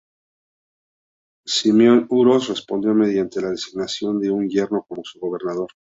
[1.45, 5.69] Simeón Uroš respondió mediante la designación de su yerno como su gobernador.